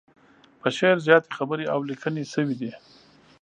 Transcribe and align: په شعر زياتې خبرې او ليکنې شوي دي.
په 0.61 0.67
شعر 0.77 0.97
زياتې 1.07 1.31
خبرې 1.37 1.65
او 1.73 1.79
ليکنې 1.89 2.23
شوي 2.33 2.55
دي. 2.61 2.71